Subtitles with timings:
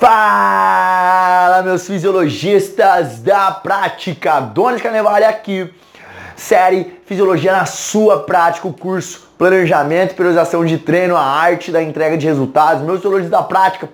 [0.00, 4.40] Fala, meus fisiologistas da prática!
[4.40, 5.70] Donis Carnevale aqui.
[6.34, 11.82] Série Fisiologia na sua prática, o curso Planejamento e Priorização de Treino, a arte da
[11.82, 12.82] entrega de resultados.
[12.82, 13.90] Meus fisiologistas da prática,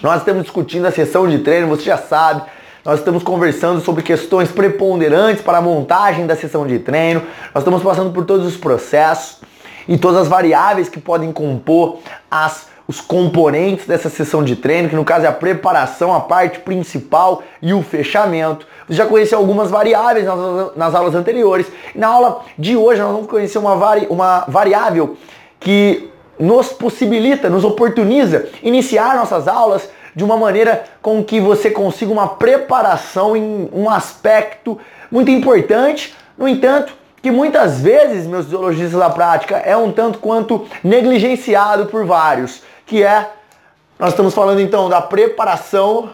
[0.00, 2.42] nós estamos discutindo a sessão de treino, você já sabe.
[2.84, 7.20] Nós estamos conversando sobre questões preponderantes para a montagem da sessão de treino.
[7.52, 9.40] Nós estamos passando por todos os processos
[9.88, 11.98] e todas as variáveis que podem compor
[12.30, 16.60] as os componentes dessa sessão de treino, que no caso é a preparação, a parte
[16.60, 18.66] principal e o fechamento.
[18.86, 21.66] Você já conheceu algumas variáveis nas, nas aulas anteriores.
[21.94, 25.16] Na aula de hoje nós vamos conhecer uma, vari, uma variável
[25.60, 32.12] que nos possibilita, nos oportuniza iniciar nossas aulas de uma maneira com que você consiga
[32.12, 34.78] uma preparação em um aspecto
[35.10, 36.14] muito importante.
[36.36, 42.04] No entanto, que muitas vezes, meus biologistas da prática, é um tanto quanto negligenciado por
[42.04, 42.62] vários
[42.92, 43.30] que é
[43.98, 46.10] nós estamos falando então da preparação,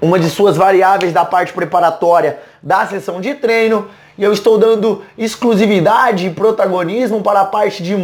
[0.00, 5.02] uma de suas variáveis da parte preparatória da sessão de treino, e eu estou dando
[5.18, 7.94] exclusividade e protagonismo para a parte de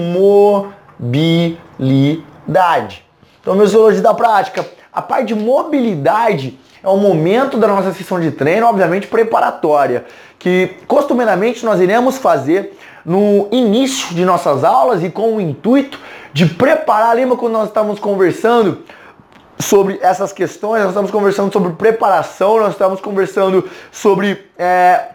[1.00, 1.56] mobilidade.
[3.40, 8.20] Então, meus zoologistas da prática, a parte de mobilidade é o momento da nossa sessão
[8.20, 10.04] de treino, obviamente preparatória,
[10.38, 15.98] que costumeiramente nós iremos fazer no início de nossas aulas e com o intuito
[16.32, 17.14] de preparar.
[17.14, 18.82] Lembra quando nós estávamos conversando
[19.58, 20.80] sobre essas questões?
[20.80, 25.08] Nós estamos conversando sobre preparação, nós estamos conversando sobre é,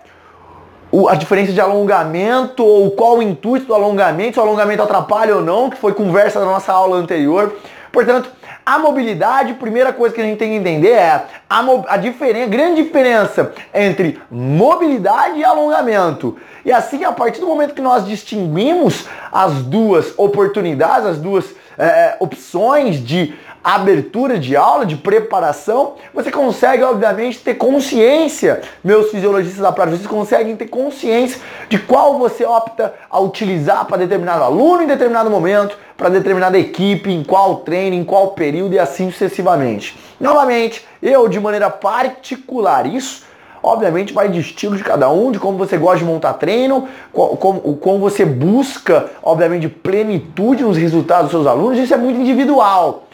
[1.10, 5.42] a diferença de alongamento ou qual o intuito do alongamento, se o alongamento atrapalha ou
[5.42, 7.56] não, que foi conversa da nossa aula anterior.
[7.92, 8.30] Portanto,
[8.66, 12.50] a mobilidade, primeira coisa que a gente tem que entender é a, a diferença, a
[12.50, 16.38] grande diferença entre mobilidade e alongamento.
[16.66, 21.46] E assim, a partir do momento que nós distinguimos as duas oportunidades, as duas
[21.78, 23.34] é, opções de
[23.64, 30.10] abertura de aula, de preparação, você consegue, obviamente, ter consciência, meus fisiologistas da prática, vocês
[30.10, 31.40] conseguem ter consciência
[31.70, 37.10] de qual você opta a utilizar para determinado aluno em determinado momento, para determinada equipe,
[37.10, 39.98] em qual treino, em qual período e assim sucessivamente.
[40.20, 43.24] Novamente, eu de maneira particular, isso
[43.62, 47.78] obviamente vai de estilo de cada um, de como você gosta de montar treino, como,
[47.78, 53.06] como você busca, obviamente, plenitude nos resultados dos seus alunos, isso é muito individual.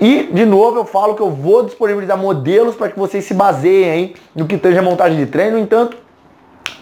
[0.00, 4.14] E, de novo, eu falo que eu vou disponibilizar modelos para que vocês se baseiem
[4.34, 5.56] no que tange montagem de treino.
[5.56, 5.96] No entanto,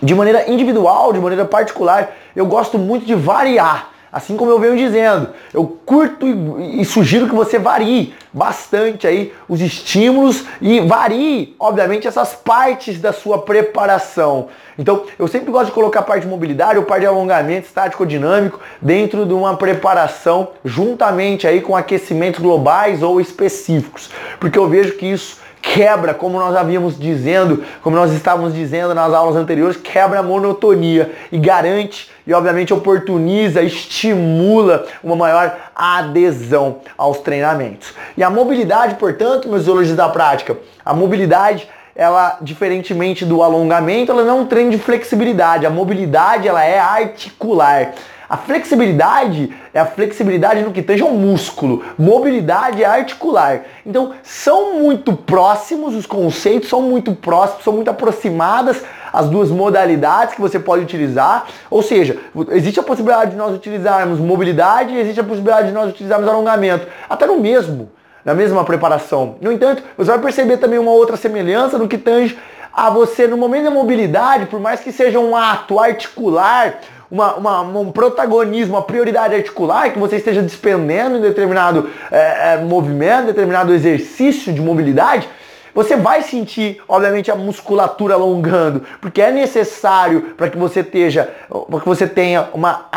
[0.03, 3.94] de maneira individual, de maneira particular, eu gosto muito de variar.
[4.15, 9.33] Assim como eu venho dizendo, eu curto e, e, sugiro que você varie bastante aí
[9.49, 14.47] os estímulos e varie, obviamente, essas partes da sua preparação.
[14.79, 18.07] Então, eu sempre gosto de colocar a parte de mobilidade ou parte de alongamento estático
[18.07, 24.93] dinâmico dentro de uma preparação juntamente aí com aquecimentos globais ou específicos, porque eu vejo
[24.93, 25.39] que isso
[25.73, 31.11] quebra, como nós havíamos dizendo, como nós estávamos dizendo nas aulas anteriores, quebra a monotonia
[31.33, 37.95] e garante e obviamente oportuniza, estimula uma maior adesão aos treinamentos.
[38.17, 44.25] E a mobilidade, portanto, meus zoologistas da prática, a mobilidade ela, diferentemente do alongamento, ela
[44.25, 45.65] não é um treino de flexibilidade.
[45.65, 47.93] A mobilidade, ela é articular.
[48.29, 53.63] A flexibilidade é a flexibilidade no que esteja o músculo, mobilidade é articular.
[53.85, 58.83] Então, são muito próximos os conceitos, são muito próximos, são muito aproximadas
[59.13, 61.47] as duas modalidades que você pode utilizar.
[61.71, 62.19] Ou seja,
[62.51, 66.87] existe a possibilidade de nós utilizarmos mobilidade e existe a possibilidade de nós utilizarmos alongamento,
[67.09, 67.91] até no mesmo,
[68.25, 69.37] na mesma preparação.
[69.41, 72.39] No entanto, você vai perceber também uma outra semelhança no que tange
[72.73, 76.81] a você no momento da mobilidade, por mais que seja um ato articular,
[77.15, 82.57] uma, uma, um protagonismo, uma prioridade articular que você esteja despendendo em determinado é, é,
[82.59, 85.29] movimento, determinado exercício de mobilidade,
[85.73, 91.81] você vai sentir, obviamente, a musculatura alongando, porque é necessário para que você esteja, para
[91.81, 92.89] que você tenha uma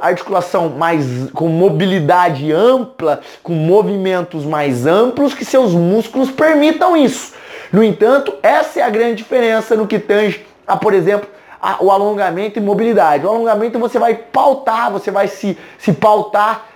[0.00, 7.32] articulação mais com mobilidade ampla, com movimentos mais amplos, que seus músculos permitam isso.
[7.72, 11.28] No entanto, essa é a grande diferença no que tange a, por exemplo,
[11.80, 13.24] o alongamento e mobilidade.
[13.24, 16.66] O alongamento você vai pautar, você vai se, se pautar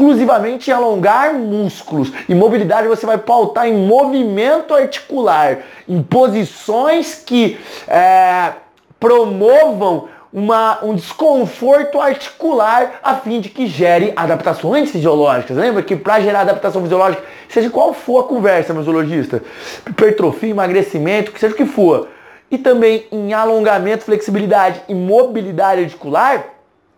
[0.00, 2.10] exclusivamente em alongar músculos.
[2.28, 8.52] E mobilidade você vai pautar em movimento articular, em posições que é,
[8.98, 15.56] promovam uma, um desconforto articular a fim de que gere adaptações fisiológicas.
[15.56, 19.42] Lembra que para gerar adaptação fisiológica, seja qual for a conversa, meu zoologista,
[19.86, 22.08] hipertrofia, emagrecimento, que seja o que for,
[22.50, 26.44] e também em alongamento, flexibilidade e mobilidade articular,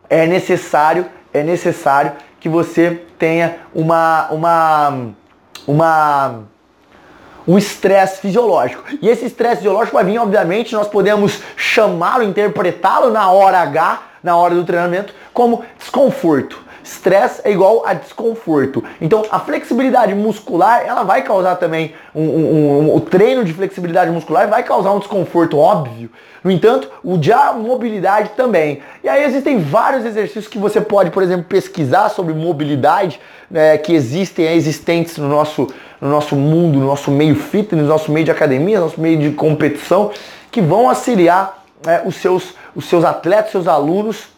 [0.08, 5.08] é necessário, é necessário que você tenha uma, uma,
[5.66, 6.42] uma
[7.46, 8.84] um estresse fisiológico.
[9.00, 14.36] E esse estresse fisiológico vai vir, obviamente, nós podemos chamá-lo, interpretá-lo na hora H, na
[14.36, 16.61] hora do treinamento, como desconforto.
[16.82, 18.82] Estresse é igual a desconforto.
[19.00, 24.10] Então, a flexibilidade muscular, ela vai causar também um, um, um, o treino de flexibilidade
[24.10, 26.10] muscular vai causar um desconforto óbvio.
[26.42, 28.80] No entanto, o de mobilidade também.
[29.02, 33.94] E aí existem vários exercícios que você pode, por exemplo, pesquisar sobre mobilidade, né, que
[33.94, 35.68] existem, existentes no nosso,
[36.00, 39.18] no nosso mundo, no nosso meio fitness, no nosso meio de academia, no nosso meio
[39.18, 40.10] de competição,
[40.50, 44.32] que vão auxiliar é, os, seus, os seus atletas, seus alunos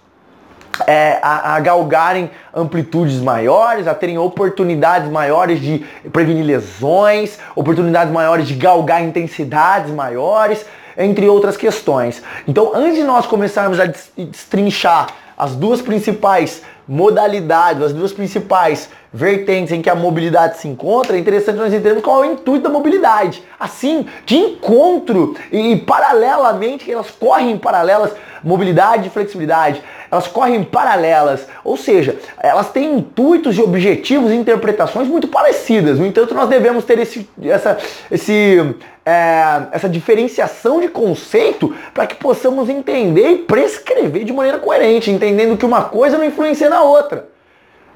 [0.87, 8.47] é, a, a, galgarem amplitudes maiores, a terem oportunidades maiores de prevenir lesões, oportunidades maiores
[8.47, 10.65] de galgar intensidades maiores,
[10.97, 12.23] entre outras questões.
[12.47, 19.73] Então, antes de nós começarmos a destrinchar as duas principais modalidades, as duas principais vertentes
[19.73, 22.69] em que a mobilidade se encontra, é interessante nós entendermos qual é o intuito da
[22.69, 23.45] mobilidade.
[23.61, 28.11] Assim, de encontro e paralelamente, elas correm paralelas,
[28.43, 29.81] mobilidade e flexibilidade,
[30.11, 36.01] elas correm paralelas, ou seja, elas têm intuitos e objetivos e interpretações muito parecidas.
[36.01, 37.79] No entanto, nós devemos ter esse, essa,
[38.11, 38.77] esse,
[39.07, 45.57] é, essa diferenciação de conceito para que possamos entender e prescrever de maneira coerente, entendendo
[45.57, 47.29] que uma coisa não influencia na outra,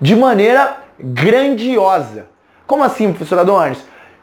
[0.00, 2.26] de maneira grandiosa.
[2.66, 3.78] Como assim, professor Adonis?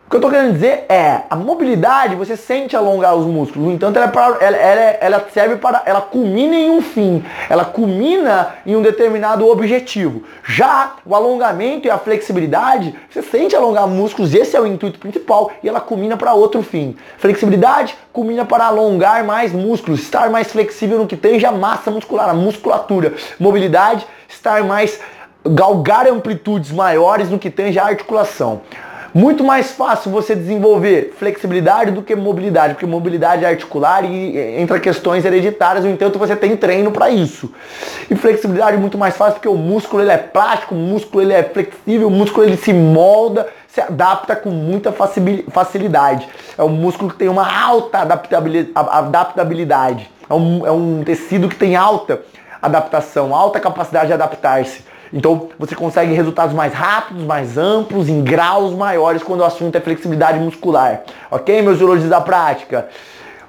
[0.05, 3.73] O que eu estou querendo dizer é, a mobilidade, você sente alongar os músculos, no
[3.73, 7.65] entanto ela, é para, ela, ela, ela, serve para, ela culmina em um fim, ela
[7.65, 10.21] culmina em um determinado objetivo.
[10.43, 15.51] Já o alongamento e a flexibilidade, você sente alongar músculos, esse é o intuito principal,
[15.63, 16.95] e ela culmina para outro fim.
[17.17, 22.29] Flexibilidade culmina para alongar mais músculos, estar mais flexível no que tange a massa muscular,
[22.29, 23.15] a musculatura.
[23.39, 24.99] Mobilidade, estar mais,
[25.47, 28.61] galgar amplitudes maiores no que tange a articulação.
[29.13, 34.77] Muito mais fácil você desenvolver flexibilidade do que mobilidade, porque mobilidade é articular e entra
[34.77, 37.49] questões hereditárias, no entanto você tem treino para isso.
[38.11, 41.31] E flexibilidade é muito mais fácil porque o músculo ele é plástico, o músculo ele
[41.31, 46.27] é flexível, o músculo ele se molda, se adapta com muita facilidade.
[46.57, 50.11] É um músculo que tem uma alta adaptabilidade.
[50.29, 52.21] É um, é um tecido que tem alta
[52.61, 54.83] adaptação, alta capacidade de adaptar-se.
[55.15, 59.79] Então você consegue resultados mais rápidos, mais amplos, em graus maiores quando o assunto é
[59.79, 61.03] flexibilidade muscular.
[61.31, 62.89] Ok, meus biologistas da prática?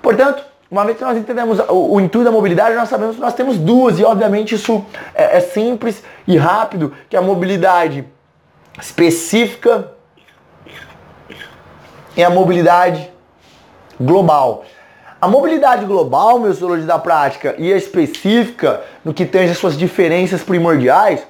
[0.01, 3.35] Portanto, uma vez que nós entendemos o, o, intuito da mobilidade, nós sabemos que nós
[3.35, 8.05] temos duas, e obviamente isso é, é simples e rápido, que é a mobilidade
[8.81, 9.91] específica
[12.17, 13.11] e a mobilidade
[14.01, 14.65] global.
[15.21, 19.77] A mobilidade global, meus biologistas da prática, e a específica, no que tange as suas
[19.77, 21.27] diferenças primordiais,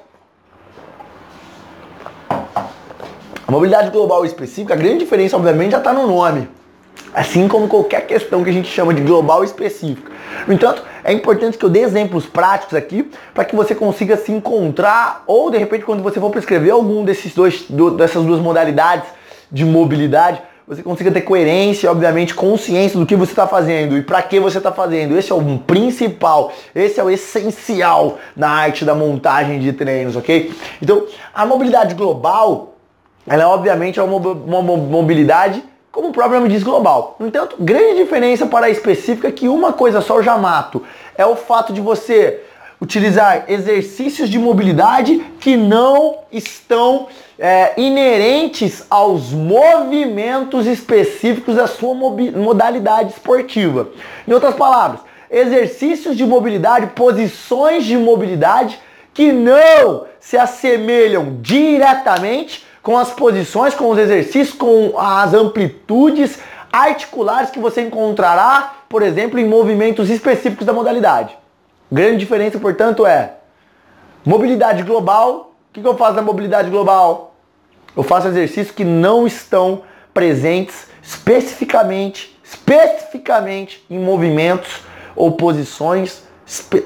[3.46, 6.48] A mobilidade global específica, a grande diferença, obviamente, já está no nome.
[7.14, 10.10] Assim como qualquer questão que a gente chama de global específica.
[10.48, 14.32] No entanto, é importante que eu dê exemplos práticos aqui para que você consiga se
[14.32, 17.64] encontrar ou de repente quando você for prescrever algum desses dois,
[17.96, 19.08] dessas duas modalidades
[19.50, 24.20] de mobilidade, você consiga ter coerência, obviamente, consciência do que você está fazendo e para
[24.20, 25.16] que você está fazendo.
[25.16, 30.52] Esse é o principal, esse é o essencial na arte da montagem de treinos, ok?
[30.82, 32.75] Então, a mobilidade global
[33.26, 37.16] ela obviamente é uma mobilidade, como o próprio nome diz, global.
[37.18, 40.83] No entanto, grande diferença para a específica é que uma coisa só eu já mato
[41.16, 42.42] é o fato de você
[42.80, 53.12] utilizar exercícios de mobilidade que não estão é, inerentes aos movimentos específicos da sua modalidade
[53.12, 53.88] esportiva.
[54.28, 58.78] Em outras palavras, exercícios de mobilidade, posições de mobilidade
[59.14, 66.38] que não se assemelham diretamente com as posições, com os exercícios, com as amplitudes
[66.73, 71.37] articulares que você encontrará, por exemplo, em movimentos específicos da modalidade.
[71.90, 73.33] Grande diferença, portanto, é
[74.25, 75.52] mobilidade global.
[75.69, 77.35] O que eu faço na mobilidade global?
[77.97, 79.83] Eu faço exercícios que não estão
[80.14, 84.83] presentes especificamente, especificamente em movimentos
[85.16, 86.23] ou posições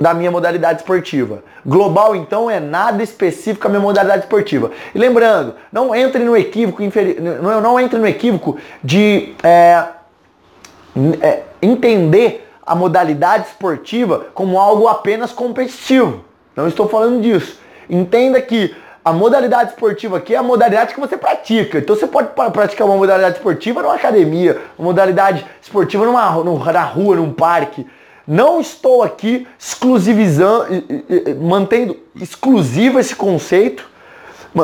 [0.01, 1.43] da minha modalidade esportiva.
[1.65, 4.71] Global, então, é nada específico à minha modalidade esportiva.
[4.95, 6.83] E lembrando, não entre no equívoco,
[7.43, 9.85] não, não entre no equívoco de é,
[11.21, 16.25] é, entender a modalidade esportiva como algo apenas competitivo.
[16.57, 17.59] Não estou falando disso.
[17.89, 18.75] Entenda que
[19.05, 21.79] a modalidade esportiva aqui é a modalidade que você pratica.
[21.79, 27.17] Então você pode praticar uma modalidade esportiva numa academia, uma modalidade esportiva numa, na rua,
[27.17, 27.87] num parque.
[28.31, 30.67] Não estou aqui exclusivizando,
[31.41, 33.91] mantendo exclusivo esse conceito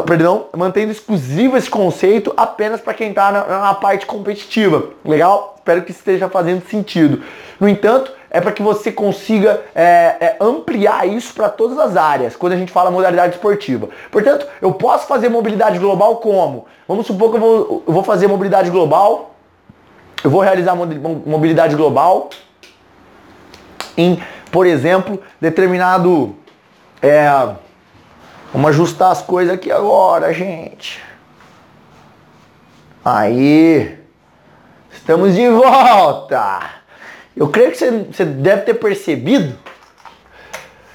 [0.06, 4.90] perdão, mantendo exclusivo esse conceito apenas para quem está na, na, parte competitiva.
[5.04, 5.54] Legal?
[5.56, 7.22] Espero que esteja fazendo sentido.
[7.58, 12.36] No entanto, é para que você consiga é, é, ampliar isso para todas as áreas,
[12.36, 13.88] quando a gente fala modalidade esportiva.
[14.12, 16.66] Portanto, eu posso fazer mobilidade global como?
[16.86, 19.34] Vamos supor que eu vou, eu vou fazer mobilidade global,
[20.22, 22.30] eu vou realizar mobilidade global
[23.96, 26.36] em, por exemplo, determinado.
[27.02, 27.28] É,
[28.52, 31.02] vamos ajustar as coisas aqui agora, gente.
[33.04, 33.98] Aí,
[34.90, 36.70] estamos de volta.
[37.36, 39.56] Eu creio que você, deve ter percebido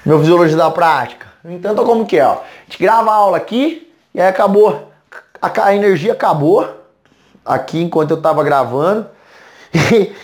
[0.04, 1.26] meu fisiologia da prática.
[1.42, 2.26] No entanto, como que é?
[2.26, 2.32] Ó?
[2.32, 4.92] A gente grava a aula aqui e aí acabou.
[5.40, 6.82] A, a energia acabou
[7.44, 9.06] aqui enquanto eu estava gravando.
[9.74, 10.14] E,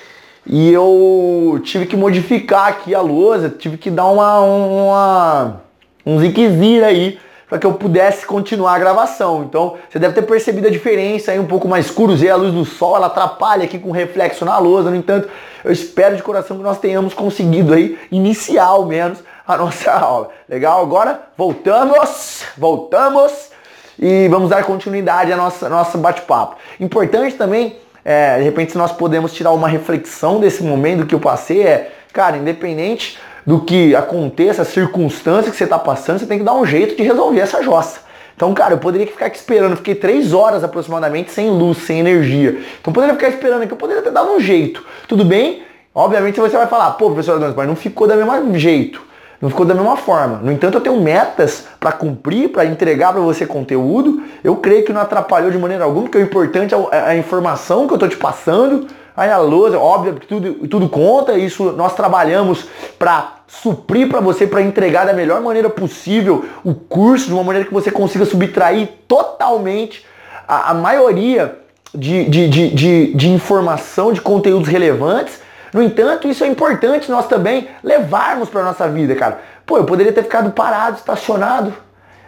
[0.49, 5.61] e, eu tive que modificar aqui a lousa, tive que dar uma, uma
[6.07, 9.45] um ziquezira aí para que eu pudesse continuar a gravação.
[9.45, 12.65] Então, você deve ter percebido a diferença aí um pouco mais escuro, a luz do
[12.65, 14.91] sol, ela atrapalha aqui com reflexo na lousa.
[14.91, 15.29] No entanto,
[15.65, 20.29] eu espero de coração que nós tenhamos conseguido aí iniciar ao menos a nossa aula.
[20.49, 20.83] Legal?
[20.83, 23.51] Agora voltamos, voltamos
[23.99, 26.57] e vamos dar continuidade à nossa nossa bate-papo.
[26.79, 27.77] Importante também,
[28.11, 32.39] é, de repente, nós podemos tirar uma reflexão desse momento que eu passei, é, cara,
[32.39, 36.97] independente do que aconteça, circunstância que você está passando, você tem que dar um jeito
[36.97, 38.01] de resolver essa jossa.
[38.35, 42.59] Então, cara, eu poderia ficar aqui esperando, fiquei três horas aproximadamente sem luz, sem energia.
[42.81, 44.83] Então, poderia ficar esperando aqui, eu poderia ter dado um jeito.
[45.07, 45.65] Tudo bem?
[45.95, 49.03] Obviamente você vai falar, pô, professor Adams, mas não ficou da mesma jeito.
[49.41, 50.41] Não ficou da mesma forma.
[50.43, 54.23] No entanto, eu tenho metas para cumprir, para entregar para você conteúdo.
[54.43, 57.93] Eu creio que não atrapalhou de maneira alguma, porque o importante é a informação que
[57.93, 58.89] eu estou te passando.
[59.17, 64.63] Aí a lousa, óbvio tudo, tudo conta, isso nós trabalhamos para suprir para você, para
[64.63, 70.05] entregar da melhor maneira possível o curso, de uma maneira que você consiga subtrair totalmente
[70.47, 71.59] a, a maioria
[71.93, 75.41] de, de, de, de, de informação, de conteúdos relevantes.
[75.73, 79.41] No entanto, isso é importante nós também levarmos para nossa vida, cara.
[79.67, 81.75] Pô, eu poderia ter ficado parado, estacionado,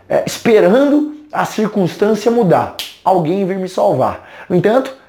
[0.09, 4.29] é, esperando a circunstância mudar, alguém vir me salvar.
[4.49, 5.01] No entanto,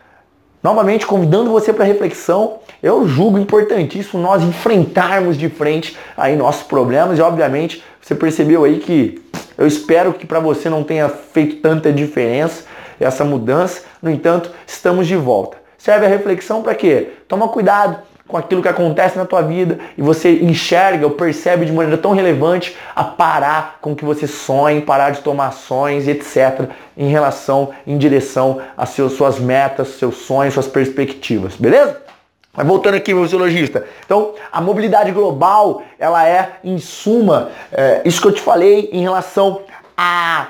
[0.64, 7.18] Novamente, convidando você para reflexão, eu julgo importantíssimo nós enfrentarmos de frente aí nossos problemas
[7.18, 9.20] e, obviamente, você percebeu aí que
[9.58, 12.66] eu espero que para você não tenha feito tanta diferença
[13.00, 13.82] essa mudança.
[14.02, 15.58] No entanto, estamos de volta.
[15.80, 17.10] Serve a reflexão para quê?
[17.28, 17.98] Toma cuidado
[18.32, 22.14] com aquilo que acontece na tua vida e você enxerga ou percebe de maneira tão
[22.14, 27.98] relevante a parar com que você sonhe, parar de tomar ações, etc., em relação, em
[27.98, 32.02] direção às suas metas, seus sonhos, suas perspectivas, beleza?
[32.54, 33.86] Mas voltando aqui, meu fisiologista.
[34.06, 39.02] Então, a mobilidade global, ela é, em suma, é, isso que eu te falei em
[39.02, 39.62] relação
[39.96, 40.48] a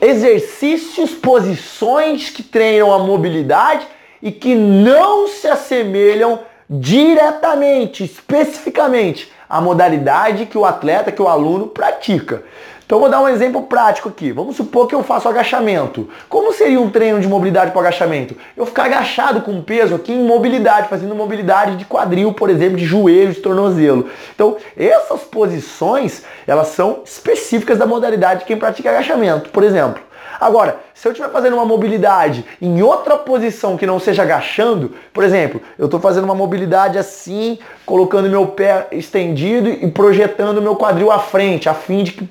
[0.00, 3.86] exercícios, posições que treinam a mobilidade
[4.24, 11.66] e que não se assemelham diretamente, especificamente, à modalidade que o atleta, que o aluno
[11.66, 12.42] pratica.
[12.86, 14.32] Então vou dar um exemplo prático aqui.
[14.32, 16.08] Vamos supor que eu faço agachamento.
[16.28, 18.34] Como seria um treino de mobilidade para agachamento?
[18.56, 22.84] Eu ficar agachado com peso aqui em mobilidade, fazendo mobilidade de quadril, por exemplo, de
[22.84, 24.08] joelho, de tornozelo.
[24.34, 29.50] Então, essas posições, elas são específicas da modalidade de quem pratica agachamento.
[29.50, 30.02] Por exemplo,
[30.40, 35.24] Agora, se eu estiver fazendo uma mobilidade em outra posição que não seja agachando, por
[35.24, 41.10] exemplo, eu estou fazendo uma mobilidade assim, colocando meu pé estendido e projetando meu quadril
[41.10, 42.28] à frente, a fim de que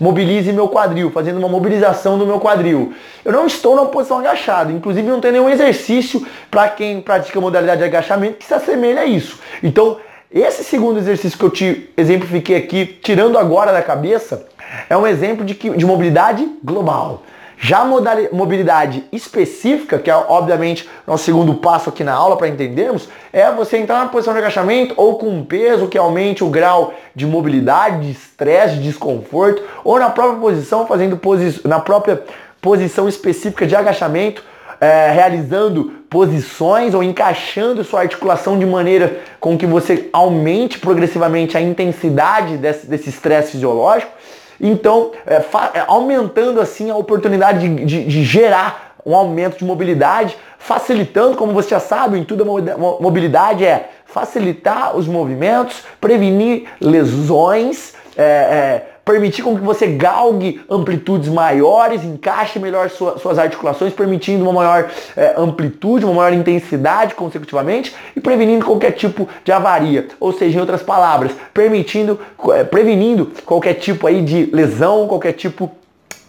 [0.00, 2.92] mobilize meu quadril, fazendo uma mobilização do meu quadril.
[3.24, 7.78] Eu não estou na posição agachada, inclusive não tem nenhum exercício para quem pratica modalidade
[7.78, 9.38] de agachamento que se assemelha a isso.
[9.62, 9.98] Então,
[10.30, 14.46] esse segundo exercício que eu te exemplifiquei aqui, tirando agora da cabeça,
[14.88, 17.22] é um exemplo de, que, de mobilidade global.
[17.56, 17.84] Já
[18.32, 23.78] mobilidade específica, que é obviamente nosso segundo passo aqui na aula para entendermos, é você
[23.78, 28.06] entrar na posição de agachamento ou com um peso que aumente o grau de mobilidade,
[28.06, 32.22] de estresse, de desconforto, ou na própria posição, fazendo posi na própria
[32.60, 34.42] posição específica de agachamento,
[34.80, 41.60] é, realizando posições ou encaixando sua articulação de maneira com que você aumente progressivamente a
[41.60, 44.12] intensidade desse estresse fisiológico.
[44.60, 50.36] Então, é, é, aumentando assim a oportunidade de, de, de, gerar um aumento de mobilidade,
[50.58, 57.94] facilitando, como você já sabe, em tudo a mobilidade é facilitar os movimentos, prevenir lesões,
[58.16, 64.42] é, é, permitir com que você galgue amplitudes maiores, encaixe melhor sua, suas articulações, permitindo
[64.44, 70.08] uma maior é, amplitude, uma maior intensidade consecutivamente e prevenindo qualquer tipo de avaria.
[70.18, 72.18] Ou seja, em outras palavras, permitindo,
[72.52, 75.70] é, prevenindo qualquer tipo aí de lesão, qualquer tipo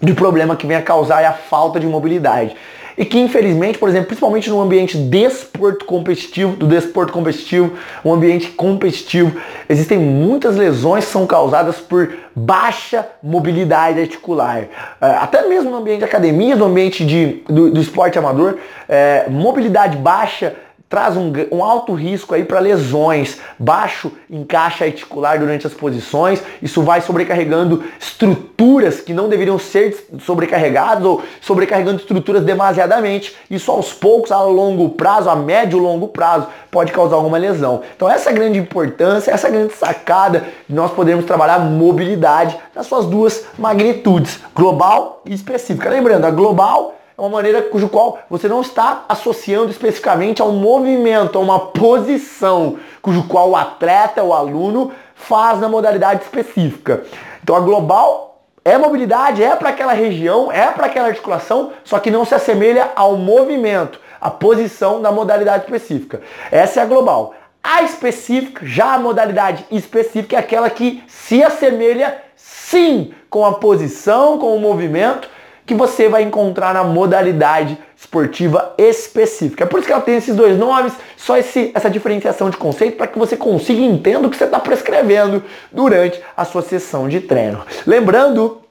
[0.01, 2.55] de problema que venha causar a falta de mobilidade
[2.97, 7.73] e que infelizmente, por exemplo, principalmente no ambiente desporto competitivo, do desporto competitivo,
[8.03, 9.35] um ambiente competitivo,
[9.67, 14.67] existem muitas lesões que são causadas por baixa mobilidade articular.
[15.01, 19.25] É, até mesmo no ambiente de academia, no ambiente de, do, do esporte amador, é,
[19.29, 20.55] mobilidade baixa
[20.87, 26.83] traz um, um, alto risco aí para lesões, baixo encaixe articular durante as posições, isso
[26.83, 33.35] vai sobrecarregando estruturas que não deveriam ser sobrecarregadas ou sobrecarregando estruturas demasiadamente.
[33.49, 37.81] Isso aos poucos, a longo prazo, a médio e longo prazo, pode causar alguma lesão.
[37.95, 42.57] Então essa é a grande importância, essa é grande sacada de nós podermos trabalhar mobilidade
[42.75, 45.89] nas suas duas magnitudes, global e específica.
[45.89, 50.51] Lembrando, a global é uma maneira cujo qual você não está associando especificamente a um
[50.51, 57.05] movimento, a uma posição, cujo qual o atleta, o aluno faz na modalidade específica.
[57.41, 62.11] Então a global é mobilidade, é para aquela região, é para aquela articulação, só que
[62.11, 66.21] não se assemelha ao movimento, a posição da modalidade específica.
[66.51, 67.33] Essa é a global.
[67.63, 74.37] A específica, já a modalidade específica é aquela que se assemelha sim com a posição,
[74.37, 75.29] com o movimento,
[75.65, 79.63] que você vai encontrar na modalidade esportiva específica.
[79.63, 82.97] É por isso que ela tem esses dois nomes, só esse, essa diferenciação de conceito
[82.97, 87.21] para que você consiga entender o que você está prescrevendo durante a sua sessão de
[87.21, 87.65] treino.
[87.85, 88.61] Lembrando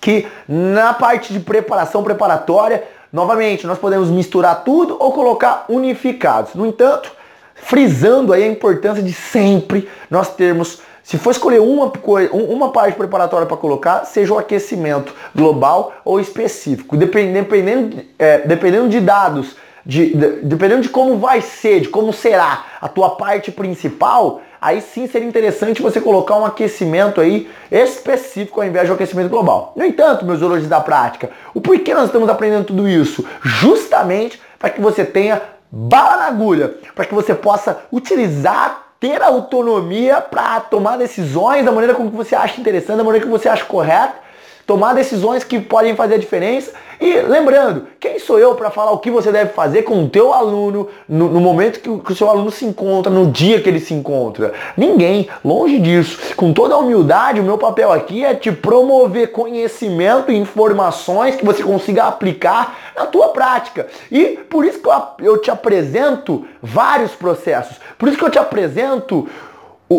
[0.00, 6.54] que na parte de preparação preparatória, novamente, nós podemos misturar tudo ou colocar unificados.
[6.54, 7.12] No entanto,
[7.54, 11.90] frisando aí a importância de sempre nós termos se for escolher uma,
[12.30, 16.98] uma parte preparatória para colocar, seja o aquecimento global ou específico.
[16.98, 22.62] Dependendo, é, dependendo de dados, de, de, dependendo de como vai ser, de como será
[22.78, 28.66] a tua parte principal, aí sim seria interessante você colocar um aquecimento aí específico ao
[28.66, 29.72] invés de um aquecimento global.
[29.76, 33.24] No entanto, meus zoologistas da prática, o porquê nós estamos aprendendo tudo isso?
[33.42, 35.40] Justamente para que você tenha
[35.72, 41.94] bala na agulha, para que você possa utilizar ter autonomia para tomar decisões da maneira
[41.94, 44.27] como você acha interessante, da maneira que você acha correta
[44.68, 46.72] tomar decisões que podem fazer a diferença.
[47.00, 50.34] E lembrando, quem sou eu para falar o que você deve fazer com o teu
[50.34, 53.68] aluno no, no momento que o, que o, seu aluno se encontra, no dia que
[53.68, 54.52] ele se encontra?
[54.76, 56.34] Ninguém, longe disso.
[56.36, 61.46] Com toda a humildade, o meu papel aqui é te promover conhecimento e informações que
[61.46, 63.86] você consiga aplicar na tua prática.
[64.12, 67.78] E por isso que eu, eu te apresento vários processos.
[67.96, 69.26] Por isso que eu te apresento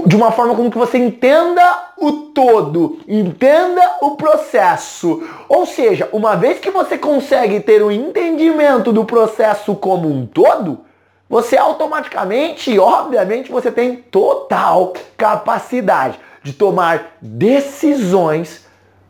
[0.05, 1.63] de uma forma como que você entenda
[1.97, 5.23] o todo, entenda o processo.
[5.47, 10.81] Ou seja, uma vez que você consegue ter um entendimento do processo como um todo,
[11.27, 18.65] você automaticamente, obviamente, você tem total capacidade de tomar decisões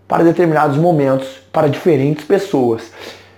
[0.07, 2.91] para determinados momentos, para diferentes pessoas.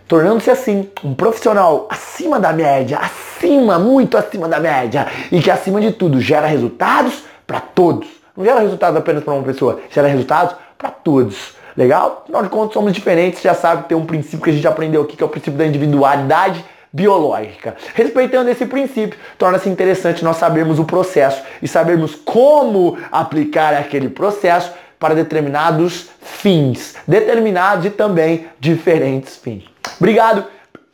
[0.08, 5.82] Tornando-se assim um profissional acima da média, acima, muito acima da média, e que acima
[5.82, 8.08] de tudo gera resultados para todos.
[8.36, 11.54] Não gera resultado apenas para uma pessoa, gera resultados para todos.
[11.76, 12.22] Legal?
[12.24, 15.18] Afinal de contas, somos diferentes, já sabe tem um princípio que a gente aprendeu aqui,
[15.18, 17.76] que é o princípio da individualidade biológica.
[17.94, 24.72] Respeitando esse princípio, torna-se interessante nós sabermos o processo e sabermos como aplicar aquele processo
[24.98, 29.64] para determinados fins, determinados e também diferentes fins.
[30.00, 30.46] Obrigado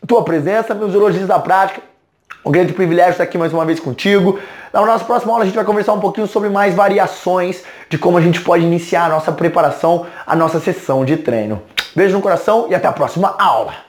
[0.08, 1.82] tua presença, meus elogios da prática.
[2.48, 4.40] Um grande privilégio estar aqui mais uma vez contigo.
[4.72, 8.18] Na nossa próxima aula a gente vai conversar um pouquinho sobre mais variações de como
[8.18, 11.62] a gente pode iniciar a nossa preparação, a nossa sessão de treino.
[11.96, 13.87] Beijo no coração e até a próxima aula.